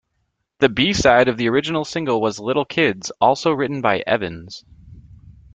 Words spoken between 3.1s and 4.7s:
also written by Evans.